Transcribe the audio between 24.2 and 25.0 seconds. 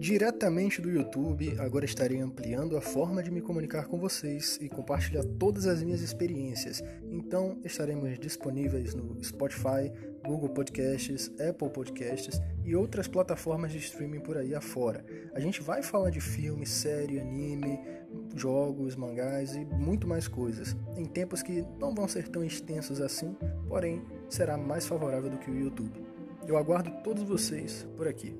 será mais